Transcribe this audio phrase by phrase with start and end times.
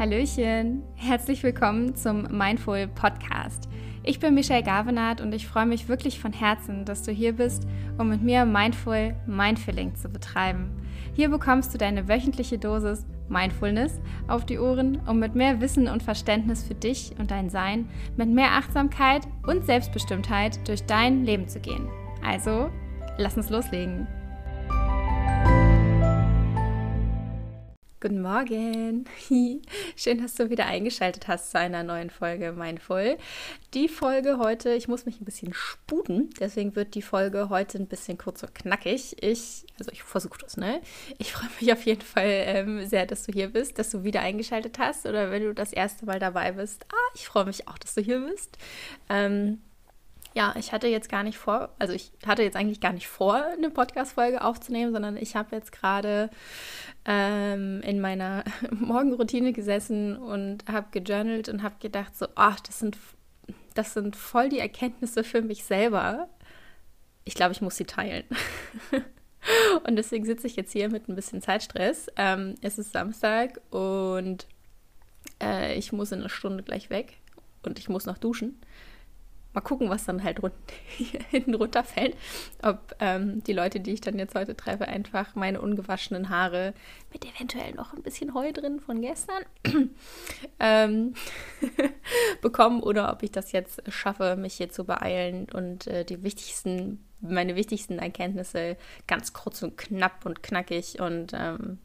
[0.00, 3.68] Hallöchen, herzlich willkommen zum Mindful Podcast.
[4.02, 7.66] Ich bin Michelle Gavenard und ich freue mich wirklich von Herzen, dass du hier bist,
[7.98, 10.70] um mit mir Mindful Mindfilling zu betreiben.
[11.12, 16.02] Hier bekommst du deine wöchentliche Dosis Mindfulness auf die Ohren, um mit mehr Wissen und
[16.02, 17.86] Verständnis für dich und dein Sein,
[18.16, 21.90] mit mehr Achtsamkeit und Selbstbestimmtheit durch dein Leben zu gehen.
[22.24, 22.70] Also,
[23.18, 24.06] lass uns loslegen.
[28.02, 29.04] Guten Morgen.
[29.94, 33.18] Schön, dass du wieder eingeschaltet hast zu einer neuen Folge Mindful.
[33.74, 37.88] Die Folge heute, ich muss mich ein bisschen sputen, deswegen wird die Folge heute ein
[37.88, 39.22] bisschen kurz und knackig.
[39.22, 40.80] Ich, also ich versuche das, ne?
[41.18, 44.22] Ich freue mich auf jeden Fall ähm, sehr, dass du hier bist, dass du wieder
[44.22, 46.86] eingeschaltet hast oder wenn du das erste Mal dabei bist.
[46.90, 48.56] Ah, ich freue mich auch, dass du hier bist.
[49.10, 49.60] Ähm,
[50.34, 53.34] ja, ich hatte jetzt gar nicht vor, also ich hatte jetzt eigentlich gar nicht vor,
[53.34, 56.30] eine Podcast-Folge aufzunehmen, sondern ich habe jetzt gerade
[57.04, 62.96] ähm, in meiner Morgenroutine gesessen und habe gejournalt und habe gedacht, so, ach, das sind,
[63.74, 66.28] das sind voll die Erkenntnisse für mich selber.
[67.24, 68.24] Ich glaube, ich muss sie teilen.
[69.86, 72.06] und deswegen sitze ich jetzt hier mit ein bisschen Zeitstress.
[72.16, 74.46] Ähm, es ist Samstag und
[75.42, 77.16] äh, ich muss in einer Stunde gleich weg
[77.64, 78.60] und ich muss noch duschen
[79.52, 80.54] mal gucken, was dann halt rund,
[81.30, 82.16] hinten runterfällt.
[82.62, 86.74] Ob ähm, die Leute, die ich dann jetzt heute treffe, einfach meine ungewaschenen Haare
[87.12, 89.42] mit eventuell noch ein bisschen Heu drin von gestern
[90.60, 91.14] ähm,
[92.42, 97.04] bekommen oder ob ich das jetzt schaffe, mich hier zu beeilen und äh, die wichtigsten,
[97.20, 101.78] meine wichtigsten Erkenntnisse ganz kurz und knapp und knackig und ähm,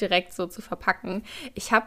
[0.00, 1.22] direkt so zu verpacken.
[1.54, 1.86] Ich habe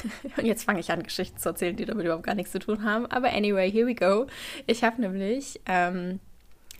[0.36, 2.84] Und jetzt fange ich an, Geschichten zu erzählen, die damit überhaupt gar nichts zu tun
[2.84, 3.06] haben.
[3.06, 4.26] Aber anyway, here we go.
[4.66, 6.20] Ich habe nämlich ähm,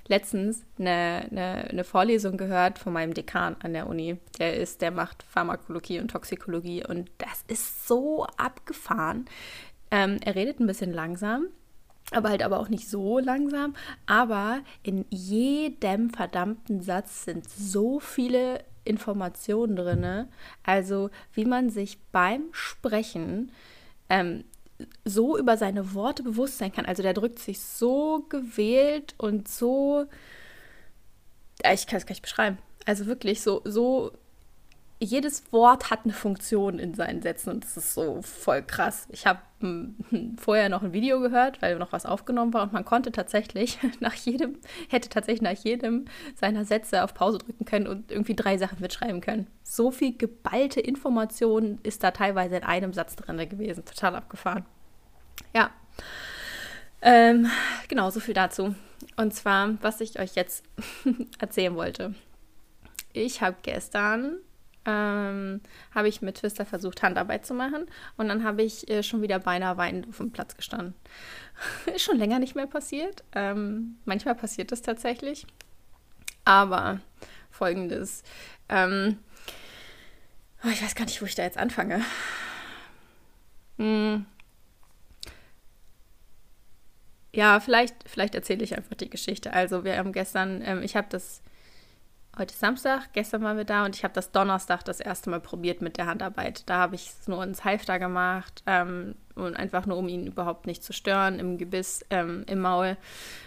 [0.09, 4.19] letztens eine, eine, eine, Vorlesung gehört von meinem Dekan an der Uni.
[4.39, 9.27] Der ist, der macht Pharmakologie und Toxikologie und das ist so abgefahren.
[9.91, 11.47] Ähm, er redet ein bisschen langsam,
[12.11, 13.75] aber halt aber auch nicht so langsam.
[14.07, 20.29] Aber in jedem verdammten Satz sind so viele Informationen drin.
[20.63, 23.53] Also wie man sich beim Sprechen
[24.09, 24.45] ähm,
[25.05, 26.87] so über seine Worte bewusst sein kann.
[26.87, 30.07] Also der drückt sich so gewählt und so,
[31.73, 32.59] ich kann es gar nicht beschreiben.
[32.87, 34.13] Also wirklich so, so
[35.03, 39.09] jedes Wort hat eine Funktion in seinen Sätzen und das ist so voll krass.
[39.11, 42.85] Ich habe hm, vorher noch ein Video gehört, weil noch was aufgenommen war und man
[42.85, 44.59] konnte tatsächlich nach jedem,
[44.89, 46.05] hätte tatsächlich nach jedem
[46.37, 49.49] seiner Sätze auf Pause drücken können und irgendwie drei Sachen mitschreiben können.
[49.65, 53.85] So viel geballte Information ist da teilweise in einem Satz drin gewesen.
[53.85, 54.65] Total abgefahren.
[55.55, 55.71] Ja.
[57.01, 57.51] Ähm,
[57.89, 58.77] genau, so viel dazu.
[59.17, 60.65] Und zwar, was ich euch jetzt
[61.41, 62.15] erzählen wollte.
[63.13, 64.39] Ich habe gestern
[64.85, 65.61] ähm,
[65.95, 67.87] habe ich mit Twister versucht, Handarbeit zu machen.
[68.17, 70.95] Und dann habe ich äh, schon wieder beinahe weinend auf dem Platz gestanden.
[71.95, 73.25] Ist schon länger nicht mehr passiert.
[73.35, 75.47] Ähm, manchmal passiert das tatsächlich.
[76.45, 77.01] Aber
[77.51, 78.23] folgendes.
[78.69, 79.19] Ähm,
[80.65, 82.05] oh, ich weiß gar nicht, wo ich da jetzt anfange.
[83.79, 84.27] Hm.
[87.35, 89.53] Ja, vielleicht, vielleicht erzähle ich einfach die Geschichte.
[89.53, 91.43] Also wir haben gestern, ähm, ich habe das
[92.39, 95.83] heute Samstag, gestern waren wir da und ich habe das Donnerstag das erste Mal probiert
[95.83, 96.69] mit der Handarbeit.
[96.69, 100.67] Da habe ich es nur ins Halfter gemacht ähm, und einfach nur, um ihn überhaupt
[100.67, 102.97] nicht zu stören, im Gebiss, ähm, im Maul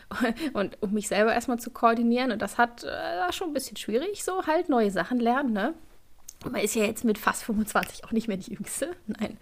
[0.53, 2.31] und um mich selber erstmal zu koordinieren.
[2.31, 5.73] Und das hat äh, schon ein bisschen schwierig, so halt neue Sachen lernen, ne?
[6.43, 9.37] Man ist ja jetzt mit fast 25 auch nicht mehr die Jüngste, nein.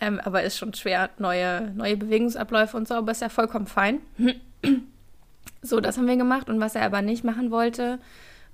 [0.00, 4.00] Ähm, aber ist schon schwer, neue, neue Bewegungsabläufe und so, aber ist ja vollkommen fein.
[5.62, 7.98] so, das haben wir gemacht und was er aber nicht machen wollte,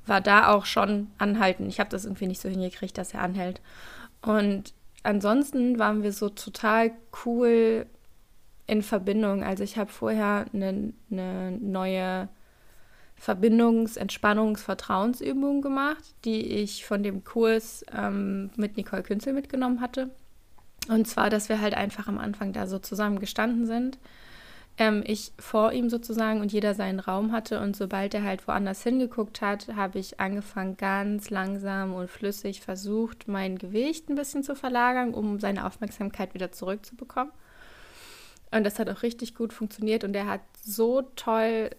[0.06, 1.68] war da auch schon anhalten.
[1.68, 3.60] Ich habe das irgendwie nicht so hingekriegt, dass er anhält.
[4.22, 6.92] Und ansonsten waren wir so total
[7.24, 7.86] cool
[8.66, 9.42] in Verbindung.
[9.42, 12.28] Also ich habe vorher eine, eine neue
[13.20, 20.10] Verbindungs-, Entspannungs-, Vertrauensübung gemacht, die ich von dem Kurs ähm, mit Nicole Künzel mitgenommen hatte.
[20.88, 23.98] Und zwar, dass wir halt einfach am Anfang da so zusammen gestanden sind
[24.78, 27.60] ähm, ich vor ihm sozusagen und jeder seinen Raum hatte.
[27.60, 33.28] Und sobald er halt woanders hingeguckt hat, habe ich angefangen, ganz langsam und flüssig versucht,
[33.28, 37.32] mein Gewicht ein bisschen zu verlagern, um seine Aufmerksamkeit wieder zurückzubekommen.
[38.52, 41.70] Und das hat auch richtig gut funktioniert und er hat so toll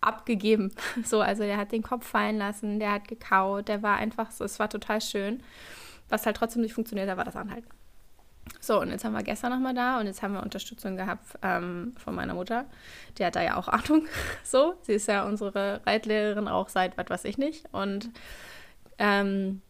[0.00, 0.72] abgegeben.
[1.04, 4.44] So, also er hat den Kopf fallen lassen, der hat gekaut, der war einfach so,
[4.44, 5.42] es war total schön.
[6.08, 7.68] Was halt trotzdem nicht funktioniert hat, war das Anhalten.
[8.58, 11.94] So, und jetzt haben wir gestern nochmal da und jetzt haben wir Unterstützung gehabt ähm,
[11.96, 12.66] von meiner Mutter.
[13.18, 14.06] Die hat da ja auch Ahnung.
[14.44, 17.64] So, sie ist ja unsere Reitlehrerin auch seit was weiß ich nicht.
[17.72, 18.10] Und
[18.98, 19.62] ähm,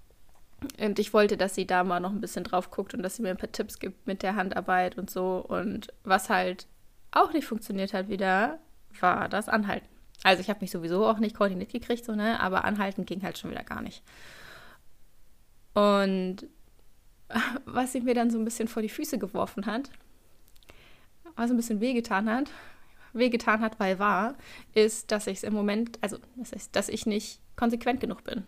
[0.79, 3.23] Und ich wollte, dass sie da mal noch ein bisschen drauf guckt und dass sie
[3.23, 5.45] mir ein paar Tipps gibt mit der Handarbeit und so.
[5.47, 6.67] Und was halt
[7.13, 8.59] auch nicht funktioniert hat wieder,
[9.01, 9.87] war das Anhalten.
[10.23, 12.41] Also ich habe mich sowieso auch nicht koordiniert gekriegt, so, ne?
[12.41, 14.03] aber Anhalten ging halt schon wieder gar nicht.
[15.73, 16.47] Und
[17.65, 19.91] was sie mir dann so ein bisschen vor die Füße geworfen hat,
[21.37, 22.51] was ein bisschen wehgetan hat,
[23.13, 24.37] wehgetan hat, weil wahr,
[24.75, 28.45] ist, dass ich es im Moment, also das heißt, dass ich nicht konsequent genug bin.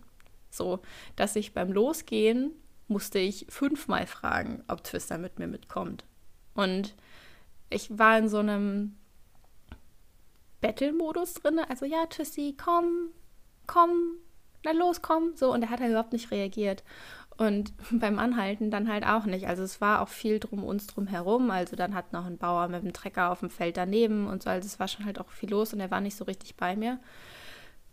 [0.51, 0.81] So,
[1.17, 2.53] dass ich beim Losgehen
[2.89, 6.05] musste ich fünfmal fragen, ob Twister mit mir mitkommt.
[6.55, 6.95] Und
[7.71, 8.97] ich war in so einem
[10.61, 11.59] Battle-Modus drin.
[11.69, 13.09] Also, ja, Twisty, komm,
[13.67, 14.17] komm,
[14.65, 15.35] na los, komm.
[15.37, 16.85] So, und er hat halt überhaupt nicht reagiert.
[17.37, 19.47] Und beim Anhalten dann halt auch nicht.
[19.49, 21.51] Also es war auch viel drum uns drum herum.
[21.51, 24.51] Also dann hat noch ein Bauer mit dem Trecker auf dem Feld daneben und so.
[24.51, 26.77] Also es war schon halt auch viel los und er war nicht so richtig bei
[26.77, 26.99] mir.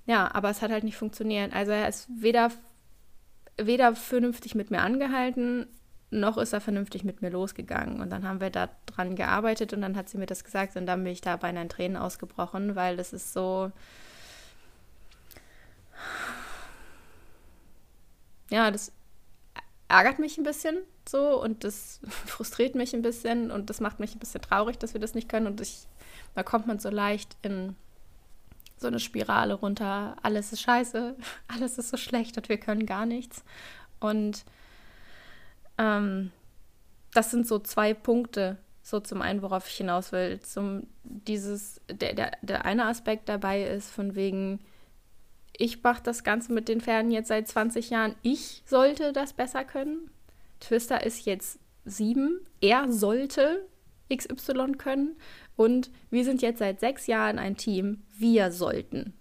[0.06, 1.54] Ja, aber es hat halt nicht funktioniert.
[1.54, 2.52] Also er ist weder,
[3.58, 5.68] weder vernünftig mit mir angehalten,
[6.12, 8.02] noch ist er vernünftig mit mir losgegangen.
[8.02, 10.86] Und dann haben wir da dran gearbeitet und dann hat sie mir das gesagt und
[10.88, 13.72] dann bin ich da beinahe in Tränen ausgebrochen, weil das ist so.
[18.52, 18.92] Ja, das
[19.90, 20.78] ärgert mich ein bisschen
[21.08, 24.94] so und das frustriert mich ein bisschen und das macht mich ein bisschen traurig, dass
[24.94, 25.88] wir das nicht können und ich,
[26.36, 27.76] da kommt man so leicht in
[28.78, 30.16] so eine Spirale runter.
[30.22, 31.16] Alles ist scheiße,
[31.48, 33.44] alles ist so schlecht und wir können gar nichts.
[34.00, 34.46] Und
[35.78, 36.32] ähm,
[37.14, 40.40] das sind so zwei Punkte, so zum einen, worauf ich hinaus will.
[40.40, 44.60] Zum dieses, der, der, der eine Aspekt dabei ist, von wegen,
[45.60, 48.16] ich mache das Ganze mit den Pferden jetzt seit 20 Jahren.
[48.22, 50.10] Ich sollte das besser können.
[50.62, 52.40] Twister ist jetzt sieben.
[52.62, 53.68] Er sollte
[54.12, 55.18] XY können.
[55.58, 58.04] Und wir sind jetzt seit sechs Jahren ein Team.
[58.18, 59.14] Wir sollten.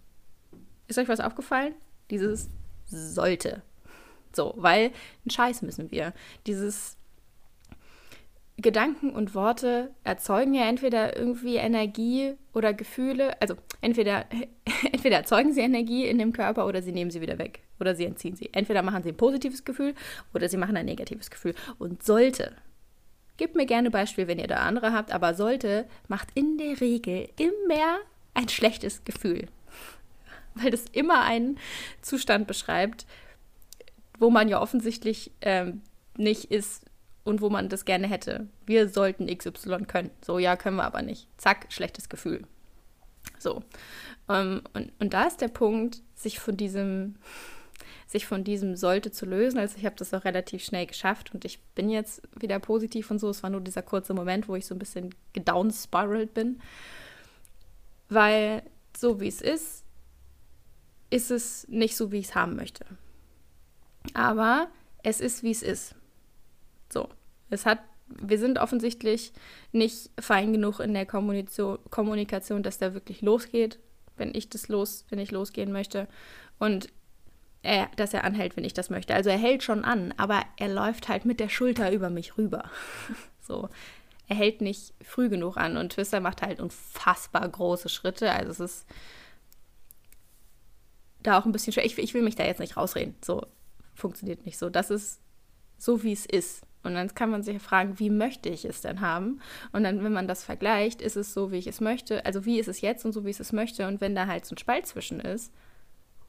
[0.87, 1.75] Ist euch was aufgefallen?
[2.09, 2.49] Dieses
[2.87, 3.63] sollte.
[4.33, 4.93] So, weil
[5.25, 6.15] einen Scheiß müssen wir.
[6.47, 6.97] Dieses
[8.61, 13.41] Gedanken und Worte erzeugen ja entweder irgendwie Energie oder Gefühle.
[13.41, 14.25] Also entweder,
[14.93, 17.61] entweder erzeugen sie Energie in dem Körper oder sie nehmen sie wieder weg.
[17.79, 18.51] Oder sie entziehen sie.
[18.53, 19.95] Entweder machen sie ein positives Gefühl
[20.35, 21.55] oder sie machen ein negatives Gefühl.
[21.79, 22.53] Und sollte,
[23.37, 27.29] gebt mir gerne Beispiel, wenn ihr da andere habt, aber sollte macht in der Regel
[27.39, 27.99] immer
[28.35, 29.47] ein schlechtes Gefühl.
[30.55, 31.59] Weil das immer einen
[32.03, 33.07] Zustand beschreibt,
[34.19, 35.83] wo man ja offensichtlich ähm,
[36.17, 36.89] nicht ist,
[37.29, 38.49] und wo man das gerne hätte.
[38.65, 40.11] Wir sollten XY können.
[40.25, 41.29] So, ja, können wir aber nicht.
[41.37, 42.45] Zack, schlechtes Gefühl.
[43.39, 43.63] So.
[44.31, 47.17] Ähm, und, und da ist der Punkt, sich von diesem,
[48.07, 49.59] sich von diesem sollte zu lösen.
[49.59, 53.19] Also ich habe das auch relativ schnell geschafft und ich bin jetzt wieder positiv und
[53.19, 53.29] so.
[53.29, 56.63] Es war nur dieser kurze Moment, wo ich so ein bisschen gedownspiralt bin.
[58.09, 58.63] Weil
[58.97, 59.85] so wie es ist,
[61.11, 62.87] ist es nicht so, wie ich es haben möchte.
[64.15, 64.69] Aber
[65.03, 65.95] es ist, wie es ist.
[66.91, 67.11] So.
[67.51, 69.33] Es hat, wir sind offensichtlich
[69.73, 73.79] nicht fein genug in der Kommunikation, dass der wirklich losgeht,
[74.17, 76.09] wenn ich das los, wenn ich losgehen möchte.
[76.59, 76.89] Und
[77.63, 79.15] er, dass er anhält, wenn ich das möchte.
[79.15, 82.71] Also er hält schon an, aber er läuft halt mit der Schulter über mich rüber.
[83.41, 83.69] so.
[84.31, 88.31] Er hält nicht früh genug an und Twister macht halt unfassbar große Schritte.
[88.31, 88.87] Also es ist
[91.23, 91.87] da auch ein bisschen schwer.
[91.87, 93.17] Ich, ich will mich da jetzt nicht rausreden.
[93.25, 93.47] So
[93.95, 94.69] funktioniert nicht so.
[94.69, 95.21] Das ist
[95.79, 96.63] so, wie es ist.
[96.83, 99.41] Und dann kann man sich fragen, wie möchte ich es denn haben?
[99.73, 102.59] Und dann, wenn man das vergleicht, ist es so, wie ich es möchte, also wie
[102.59, 103.87] ist es jetzt und so, wie ich es möchte.
[103.89, 105.53] Und wenn da halt so ein Spalt zwischen ist,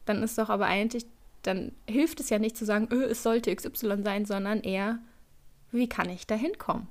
[0.05, 1.05] dann ist doch aber eigentlich,
[1.43, 4.99] dann hilft es ja nicht zu sagen, öh, es sollte XY sein, sondern eher,
[5.71, 6.87] wie kann ich da hinkommen?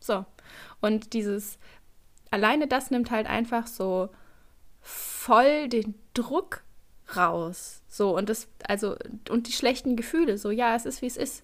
[0.00, 0.24] So.
[0.80, 1.58] Und dieses,
[2.30, 4.10] alleine das nimmt halt einfach so
[4.80, 6.62] voll den Druck
[7.16, 7.82] raus.
[7.88, 8.96] So, und das, also,
[9.28, 11.42] und die schlechten Gefühle, so, ja, es ist, wie es ist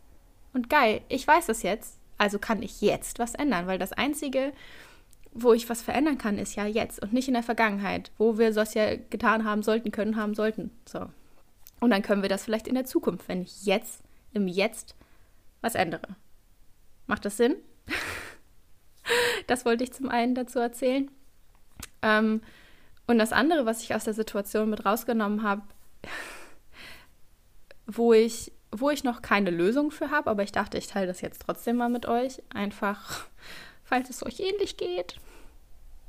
[0.52, 4.52] und geil, ich weiß es jetzt, also kann ich jetzt was ändern, weil das Einzige,
[5.32, 8.52] wo ich was verändern kann, ist ja jetzt und nicht in der Vergangenheit, wo wir
[8.52, 10.70] das ja getan haben sollten, können, haben sollten.
[10.84, 11.06] So.
[11.80, 14.02] Und dann können wir das vielleicht in der Zukunft, wenn ich jetzt,
[14.32, 14.94] im Jetzt,
[15.60, 16.16] was ändere.
[17.06, 17.56] Macht das Sinn?
[19.46, 21.10] das wollte ich zum einen dazu erzählen.
[22.02, 22.42] Ähm,
[23.06, 25.62] und das andere, was ich aus der Situation mit rausgenommen habe,
[27.86, 31.20] wo ich wo ich noch keine Lösung für habe, aber ich dachte, ich teile das
[31.20, 32.42] jetzt trotzdem mal mit euch.
[32.54, 33.26] Einfach,
[33.84, 35.16] falls es euch ähnlich geht.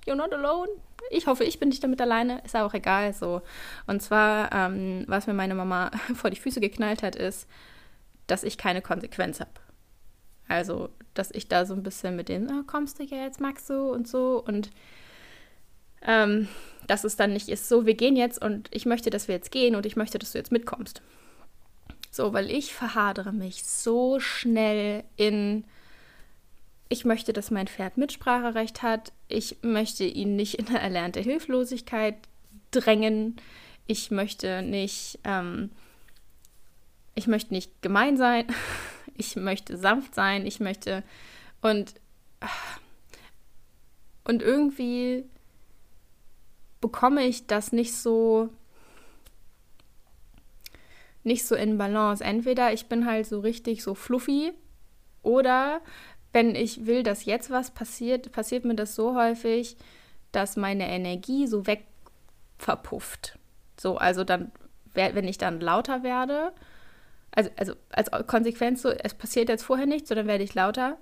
[0.08, 0.70] You're not alone.
[1.10, 2.41] Ich hoffe, ich bin nicht damit alleine.
[2.44, 3.13] Ist auch egal.
[3.13, 3.41] So.
[3.88, 7.48] Und zwar, ähm, was mir meine Mama vor die Füße geknallt hat, ist,
[8.27, 9.51] dass ich keine Konsequenz habe.
[10.48, 13.91] Also, dass ich da so ein bisschen mit den, oh, kommst du jetzt, magst du
[13.91, 14.44] und so.
[14.46, 14.70] Und
[16.03, 16.48] ähm,
[16.88, 19.51] dass es dann nicht ist, so, wir gehen jetzt und ich möchte, dass wir jetzt
[19.51, 21.01] gehen und ich möchte, dass du jetzt mitkommst.
[22.12, 25.63] So, weil ich verhadere mich so schnell in,
[26.89, 32.15] ich möchte, dass mein Pferd Mitspracherecht hat, ich möchte ihn nicht in eine erlernte Hilflosigkeit
[32.72, 33.38] drängen,
[33.88, 35.72] ich möchte nicht, ähm,
[37.15, 38.46] ich möchte nicht gemein sein,
[39.15, 41.03] ich möchte sanft sein, ich möchte
[41.62, 41.94] und
[44.24, 45.25] und irgendwie
[46.82, 48.50] bekomme ich das nicht so
[51.24, 52.24] nicht so in Balance.
[52.24, 54.54] Entweder ich bin halt so richtig so fluffy
[55.22, 55.82] oder
[56.34, 59.78] wenn ich will, dass jetzt was passiert, passiert mir das so häufig,
[60.32, 61.86] dass meine Energie so weg
[62.58, 63.38] verpufft.
[63.80, 64.51] So, also dann,
[64.94, 66.54] wenn ich dann lauter werde,
[67.32, 70.98] also, also als Konsequenz so, es passiert jetzt vorher nichts, so dann werde ich lauter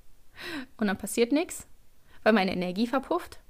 [0.76, 1.66] und dann passiert nichts,
[2.22, 3.40] weil meine Energie verpufft.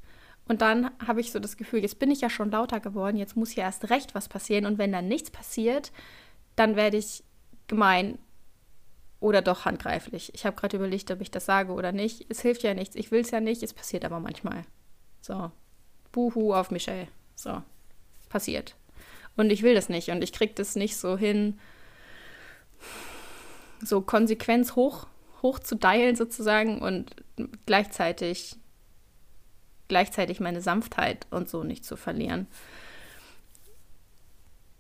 [0.49, 3.37] Und dann habe ich so das Gefühl, jetzt bin ich ja schon lauter geworden, jetzt
[3.37, 4.65] muss hier erst recht was passieren.
[4.65, 5.93] Und wenn dann nichts passiert,
[6.57, 7.23] dann werde ich
[7.69, 8.19] gemein
[9.21, 10.33] oder doch handgreiflich.
[10.35, 12.27] Ich habe gerade überlegt, ob ich das sage oder nicht.
[12.31, 12.97] Es hilft ja nichts.
[12.97, 13.63] Ich will es ja nicht.
[13.63, 14.63] Es passiert aber manchmal.
[15.21, 15.51] So.
[16.13, 17.09] Buhu auf Michelle.
[17.35, 17.63] So.
[18.29, 18.75] Passiert.
[19.37, 20.09] Und ich will das nicht.
[20.09, 21.59] Und ich kriege das nicht so hin,
[23.81, 25.07] so Konsequenz hoch,
[25.43, 27.15] hoch zu dialen sozusagen und
[27.67, 28.57] gleichzeitig
[29.89, 32.47] gleichzeitig meine Sanftheit und so nicht zu verlieren.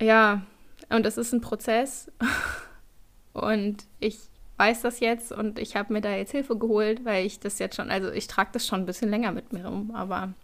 [0.00, 0.42] Ja,
[0.90, 2.10] und das ist ein Prozess.
[3.32, 4.18] Und ich
[4.56, 7.76] weiß das jetzt und ich habe mir da jetzt Hilfe geholt, weil ich das jetzt
[7.76, 10.34] schon, also ich trage das schon ein bisschen länger mit mir rum, aber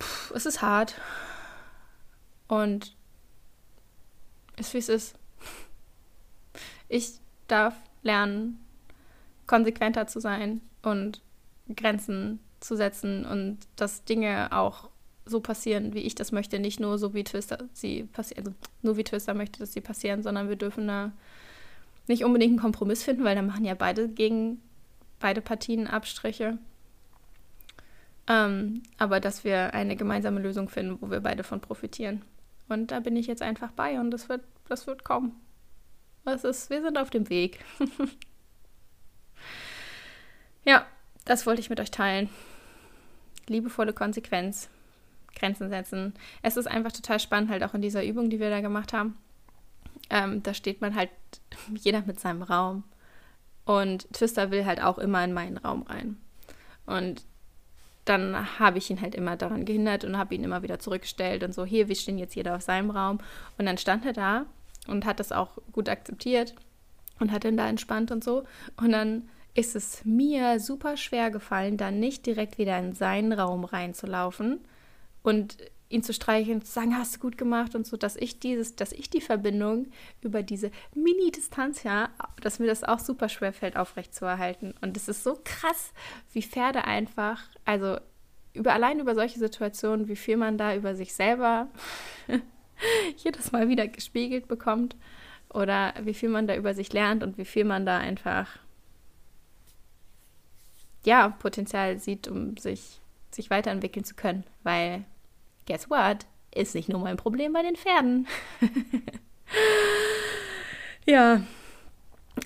[0.00, 1.00] pff, es ist hart.
[2.48, 2.96] Und
[4.56, 5.16] ist wie es ist.
[6.88, 8.58] Ich darf lernen,
[9.46, 11.22] konsequenter zu sein und
[11.74, 14.88] Grenzen zu setzen und dass Dinge auch
[15.26, 18.96] so passieren, wie ich das möchte, nicht nur so wie Twister sie passieren, also nur
[18.96, 21.12] wie Twister möchte, dass sie passieren, sondern wir dürfen da
[22.06, 24.60] nicht unbedingt einen Kompromiss finden, weil dann machen ja beide gegen
[25.20, 26.58] beide Partien Abstriche.
[28.26, 32.22] Ähm, aber dass wir eine gemeinsame Lösung finden, wo wir beide von profitieren.
[32.68, 35.32] Und da bin ich jetzt einfach bei und das wird, das wird kommen.
[36.24, 37.62] Das ist, wir sind auf dem Weg.
[40.64, 40.86] ja,
[41.24, 42.28] das wollte ich mit euch teilen.
[43.46, 44.68] Liebevolle Konsequenz.
[45.34, 46.14] Grenzen setzen.
[46.42, 49.16] Es ist einfach total spannend, halt auch in dieser Übung, die wir da gemacht haben.
[50.10, 51.10] Ähm, da steht man halt
[51.74, 52.84] jeder mit seinem Raum.
[53.64, 56.18] Und Twister will halt auch immer in meinen Raum rein.
[56.86, 57.24] Und
[58.04, 61.54] dann habe ich ihn halt immer daran gehindert und habe ihn immer wieder zurückgestellt und
[61.54, 63.18] so, hier, wir stehen jetzt jeder auf seinem Raum.
[63.56, 64.46] Und dann stand er da
[64.86, 66.54] und hat das auch gut akzeptiert
[67.18, 68.44] und hat dann da entspannt und so.
[68.76, 73.64] Und dann ist es mir super schwer gefallen, dann nicht direkt wieder in seinen Raum
[73.64, 74.60] reinzulaufen
[75.22, 75.56] und
[75.88, 78.90] ihn zu streicheln, zu sagen, hast du gut gemacht und so, dass ich dieses, dass
[78.90, 79.86] ich die Verbindung
[80.22, 82.10] über diese Mini-Distanz, ja,
[82.42, 84.74] dass mir das auch super schwer fällt, aufrechtzuerhalten.
[84.80, 85.92] Und es ist so krass,
[86.32, 87.98] wie Pferde einfach, also
[88.54, 91.68] über allein über solche Situationen, wie viel man da über sich selber
[93.16, 94.96] jedes Mal wieder gespiegelt bekommt
[95.52, 98.48] oder wie viel man da über sich lernt und wie viel man da einfach
[101.04, 104.44] ja, Potenzial sieht, um sich, sich weiterentwickeln zu können.
[104.62, 105.04] Weil,
[105.66, 106.26] guess what?
[106.54, 108.26] Ist nicht nur mein Problem bei den Pferden.
[111.06, 111.42] ja.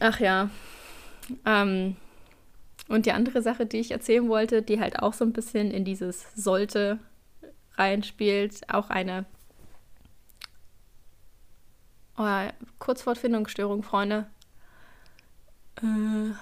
[0.00, 0.50] Ach ja.
[1.44, 1.96] Ähm,
[2.88, 5.84] und die andere Sache, die ich erzählen wollte, die halt auch so ein bisschen in
[5.84, 6.98] dieses sollte
[7.76, 9.26] reinspielt, auch eine
[12.16, 12.48] oh,
[12.78, 14.26] Kurzwortfindungsstörung, Freunde.
[15.76, 16.32] Äh,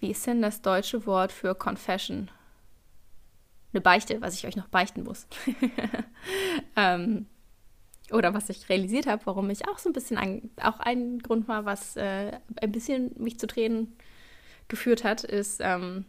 [0.00, 2.30] Wie ist denn das deutsche Wort für Confession?
[3.72, 5.26] Eine Beichte, was ich euch noch beichten muss.
[6.76, 7.26] ähm,
[8.10, 11.46] oder was ich realisiert habe, warum ich auch so ein bisschen, an, auch ein Grund
[11.46, 13.96] war, was äh, ein bisschen mich zu Tränen
[14.68, 16.06] geführt hat, ist, ähm,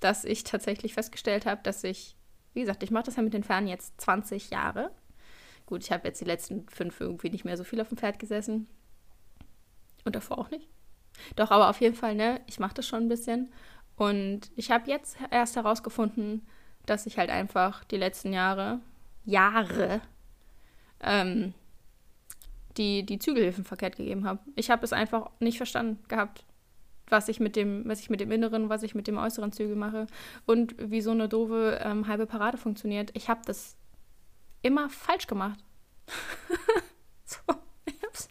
[0.00, 2.16] dass ich tatsächlich festgestellt habe, dass ich,
[2.52, 4.90] wie gesagt, ich mache das ja mit den Pferden jetzt 20 Jahre.
[5.66, 8.18] Gut, ich habe jetzt die letzten fünf irgendwie nicht mehr so viel auf dem Pferd
[8.18, 8.68] gesessen.
[10.04, 10.68] Und davor auch nicht.
[11.36, 13.50] Doch, aber auf jeden Fall, ne, ich mache das schon ein bisschen.
[13.96, 16.46] Und ich habe jetzt erst herausgefunden,
[16.86, 18.80] dass ich halt einfach die letzten Jahre,
[19.24, 20.00] Jahre,
[21.00, 21.52] ähm,
[22.76, 24.40] die, die Zügelhilfen verkehrt gegeben habe.
[24.54, 26.44] Ich habe es einfach nicht verstanden gehabt,
[27.08, 29.76] was ich mit dem, was ich mit dem inneren, was ich mit dem äußeren Zügel
[29.76, 30.06] mache
[30.46, 33.10] und wie so eine doofe ähm, halbe Parade funktioniert.
[33.14, 33.76] Ich habe das
[34.62, 35.58] immer falsch gemacht.
[37.24, 37.38] so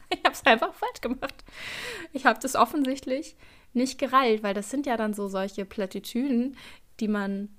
[0.09, 1.43] ich habe es einfach falsch gemacht.
[2.13, 3.35] Ich habe das offensichtlich
[3.73, 6.57] nicht gerallt, weil das sind ja dann so solche Plattitüden,
[6.99, 7.49] die man,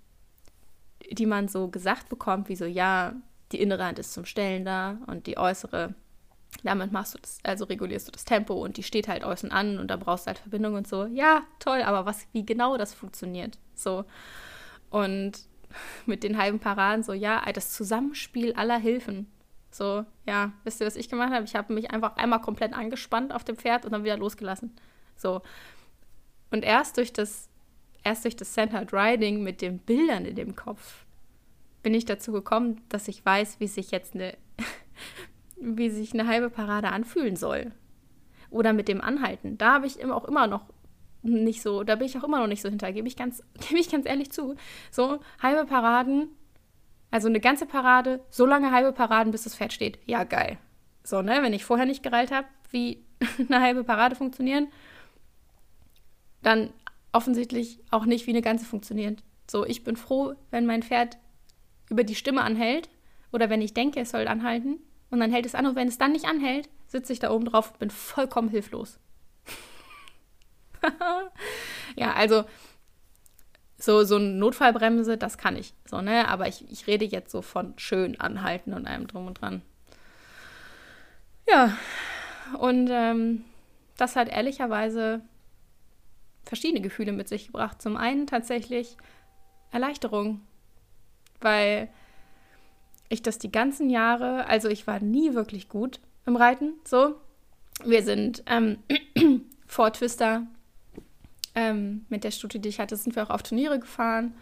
[1.11, 3.15] die man so gesagt bekommt, wie so, ja,
[3.53, 5.95] die innere Hand ist zum Stellen da und die äußere,
[6.65, 9.79] damit machst du das, also regulierst du das Tempo und die steht halt außen an
[9.79, 11.07] und da brauchst du halt Verbindung und so.
[11.07, 13.59] Ja, toll, aber was, wie genau das funktioniert.
[13.75, 14.05] So.
[14.91, 15.33] Und
[16.07, 19.31] mit den halben Paraden so, ja, das Zusammenspiel aller Hilfen.
[19.71, 21.45] So, ja, wisst ihr, was ich gemacht habe?
[21.45, 24.75] Ich habe mich einfach einmal komplett angespannt auf dem Pferd und dann wieder losgelassen.
[25.17, 25.43] So.
[26.51, 27.49] Und erst durch das,
[28.03, 31.05] erst durch das Centered Riding mit den Bildern in dem Kopf
[31.83, 34.37] bin ich dazu gekommen, dass ich weiß, wie sich jetzt eine,
[35.61, 37.73] wie sich eine halbe Parade anfühlen soll.
[38.51, 39.59] Oder mit dem Anhalten.
[39.59, 40.65] Da habe ich auch immer noch
[41.23, 43.79] nicht so, da bin ich auch immer noch nicht so hinter, gebe ich ganz, gebe
[43.79, 44.57] ich ganz ehrlich zu.
[44.91, 46.29] So, halbe Paraden,
[47.11, 49.99] also eine ganze Parade, so lange halbe Paraden, bis das Pferd steht.
[50.07, 50.59] Ja, geil.
[51.05, 53.05] So, ne, wenn ich vorher nicht gereilt habe, wie
[53.39, 54.69] eine halbe Parade funktionieren,
[56.43, 56.73] dann
[57.13, 59.23] offensichtlich auch nicht, wie eine ganze funktioniert.
[59.51, 61.17] So, ich bin froh, wenn mein Pferd
[61.89, 62.91] über die Stimme anhält
[63.33, 64.79] oder wenn ich denke, es soll anhalten
[65.11, 67.47] und dann hält es an und wenn es dann nicht anhält, sitze ich da oben
[67.47, 68.99] drauf und bin vollkommen hilflos.
[71.97, 72.45] ja, also
[73.79, 75.73] so, so eine Notfallbremse, das kann ich.
[75.89, 76.29] So, ne?
[76.29, 79.63] Aber ich, ich rede jetzt so von schön anhalten und allem drum und dran.
[81.49, 81.77] Ja,
[82.59, 83.45] und ähm,
[83.97, 85.23] das hat ehrlicherweise
[86.45, 87.81] verschiedene Gefühle mit sich gebracht.
[87.81, 88.97] Zum einen tatsächlich
[89.71, 90.41] Erleichterung,
[91.41, 91.89] weil
[93.09, 97.15] ich das die ganzen Jahre, also ich war nie wirklich gut im Reiten, so.
[97.85, 98.79] Wir sind ähm,
[99.69, 100.47] Twister
[101.59, 104.33] ähm, mit der Studie, die ich hatte, sind wir auch auf Turniere gefahren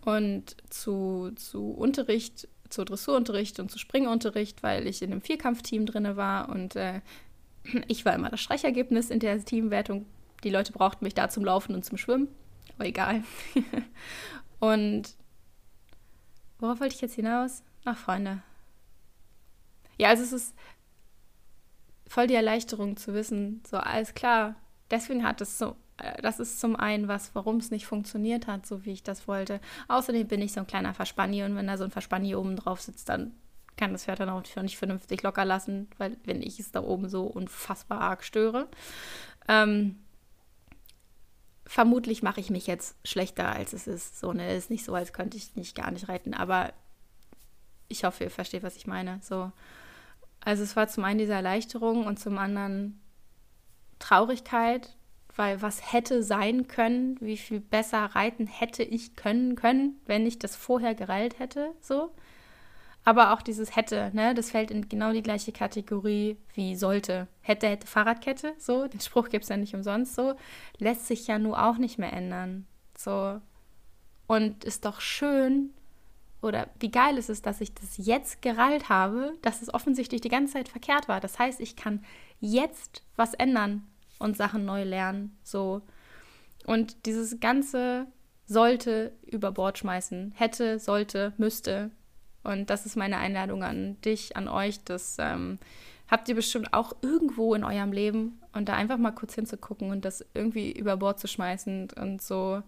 [0.00, 6.16] und zu, zu Unterricht, zu Dressurunterricht und zu Springunterricht, weil ich in einem Vierkampfteam drin
[6.16, 7.02] war und äh,
[7.86, 10.06] ich war immer das Streichergebnis in der Teamwertung.
[10.42, 12.26] Die Leute brauchten mich da zum Laufen und zum Schwimmen,
[12.74, 13.22] aber egal.
[14.58, 15.14] und
[16.58, 17.62] worauf wollte ich jetzt hinaus?
[17.84, 18.42] Ach, Freunde.
[19.98, 20.54] Ja, also es ist
[22.08, 24.56] voll die Erleichterung zu wissen, so alles klar.
[24.90, 25.76] Deswegen hat es so
[26.22, 29.60] das ist zum einen was, warum es nicht funktioniert hat, so wie ich das wollte.
[29.88, 32.80] Außerdem bin ich so ein kleiner Verspanni und wenn da so ein Verspanni oben drauf
[32.80, 33.32] sitzt, dann
[33.76, 37.08] kann das Pferd dann auch nicht vernünftig locker lassen, weil wenn ich es da oben
[37.08, 38.68] so unfassbar arg störe.
[39.48, 39.96] Ähm,
[41.66, 44.18] vermutlich mache ich mich jetzt schlechter, als es ist.
[44.18, 46.72] So, ne, ist nicht so, als könnte ich nicht gar nicht reiten, aber
[47.88, 49.20] ich hoffe, ihr versteht, was ich meine.
[49.22, 49.50] So,
[50.40, 53.00] also es war zum einen diese Erleichterung und zum anderen
[53.98, 54.96] Traurigkeit,
[55.36, 60.38] weil was hätte sein können, wie viel besser reiten hätte ich können können, wenn ich
[60.38, 62.10] das vorher gereilt hätte, so.
[63.02, 67.28] Aber auch dieses hätte, ne, das fällt in genau die gleiche Kategorie wie sollte.
[67.40, 70.34] Hätte, hätte Fahrradkette, so, den Spruch gibt es ja nicht umsonst, so,
[70.78, 72.66] lässt sich ja nur auch nicht mehr ändern,
[72.96, 73.40] so.
[74.26, 75.70] Und ist doch schön,
[76.42, 80.28] oder wie geil ist es, dass ich das jetzt gerallt habe, dass es offensichtlich die
[80.28, 81.20] ganze Zeit verkehrt war.
[81.20, 82.04] Das heißt, ich kann
[82.40, 83.86] jetzt was ändern
[84.20, 85.36] und Sachen neu lernen.
[85.42, 85.82] So.
[86.66, 88.06] Und dieses ganze
[88.46, 90.32] sollte über Bord schmeißen.
[90.36, 91.90] Hätte, sollte, müsste.
[92.44, 94.84] Und das ist meine Einladung an dich, an euch.
[94.84, 95.58] Das ähm,
[96.08, 98.40] habt ihr bestimmt auch irgendwo in eurem Leben.
[98.52, 102.62] Und da einfach mal kurz hinzugucken und das irgendwie über Bord zu schmeißen und so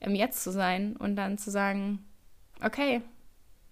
[0.00, 2.04] im Jetzt zu sein und dann zu sagen,
[2.62, 3.02] okay,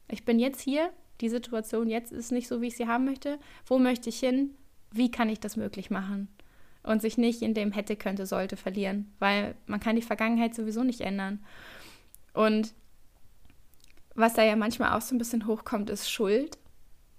[0.08, 0.90] ich bin jetzt hier,
[1.20, 3.38] die Situation jetzt ist nicht so, wie ich sie haben möchte.
[3.66, 4.50] Wo möchte ich hin?
[4.90, 6.28] Wie kann ich das möglich machen?
[6.82, 10.82] Und sich nicht in dem hätte, könnte, sollte verlieren, weil man kann die Vergangenheit sowieso
[10.82, 11.40] nicht ändern.
[12.34, 12.74] Und
[14.14, 16.58] was da ja manchmal auch so ein bisschen hochkommt, ist Schuld.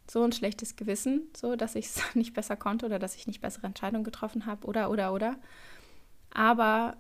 [0.09, 3.41] So ein schlechtes Gewissen, so dass ich es nicht besser konnte oder dass ich nicht
[3.41, 5.37] bessere Entscheidungen getroffen habe oder, oder, oder.
[6.33, 6.97] Aber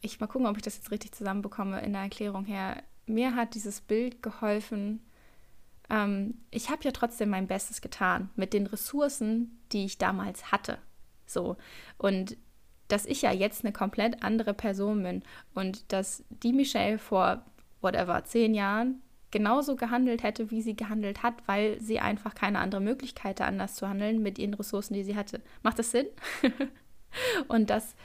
[0.00, 2.82] ich mal gucken, ob ich das jetzt richtig zusammenbekomme in der Erklärung her.
[3.06, 5.00] Mir hat dieses Bild geholfen,
[5.90, 10.78] ähm, ich habe ja trotzdem mein Bestes getan mit den Ressourcen, die ich damals hatte.
[11.26, 11.56] So.
[11.98, 12.36] Und
[12.88, 15.22] dass ich ja jetzt eine komplett andere Person bin
[15.54, 17.44] und dass die Michelle vor,
[17.80, 22.80] whatever, zehn Jahren genauso gehandelt hätte, wie sie gehandelt hat, weil sie einfach keine andere
[22.80, 25.42] Möglichkeit hatte, anders zu handeln mit ihren Ressourcen, die sie hatte.
[25.62, 26.06] Macht das Sinn?
[27.48, 27.96] und das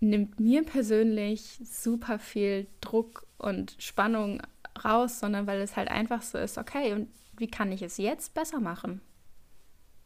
[0.00, 4.40] nimmt mir persönlich super viel Druck und Spannung
[4.82, 8.34] raus, sondern weil es halt einfach so ist, okay, und wie kann ich es jetzt
[8.34, 9.00] besser machen?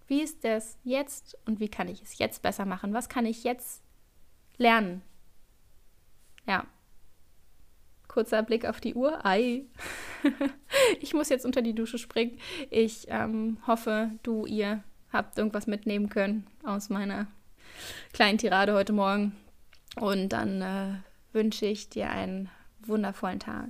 [0.07, 2.95] Wie ist das jetzt und wie kann ich es jetzt besser machen?
[2.95, 3.83] Was kann ich jetzt
[4.57, 5.03] lernen?
[6.47, 6.67] Ja.
[8.09, 9.25] Kurzer Blick auf die Uhr.
[9.27, 9.65] Ei.
[11.01, 12.39] ich muss jetzt unter die Dusche springen.
[12.71, 17.27] Ich ähm, hoffe, du, ihr habt irgendwas mitnehmen können aus meiner
[18.15, 19.37] kleinen Tirade heute Morgen.
[19.97, 20.95] Und dann äh,
[21.33, 22.49] wünsche ich dir einen
[22.81, 23.69] wundervollen Tag.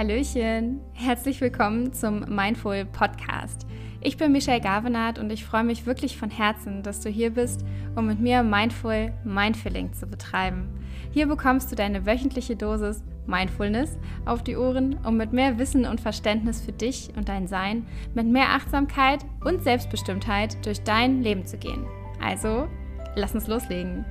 [0.00, 3.66] Hallöchen, herzlich willkommen zum Mindful Podcast.
[4.00, 7.66] Ich bin Michelle Gavenard und ich freue mich wirklich von Herzen, dass du hier bist,
[7.94, 10.70] um mit mir Mindful Mindfilling zu betreiben.
[11.10, 16.00] Hier bekommst du deine wöchentliche Dosis Mindfulness auf die Ohren, um mit mehr Wissen und
[16.00, 21.58] Verständnis für dich und dein Sein, mit mehr Achtsamkeit und Selbstbestimmtheit durch dein Leben zu
[21.58, 21.84] gehen.
[22.24, 22.68] Also,
[23.16, 24.06] lass uns loslegen.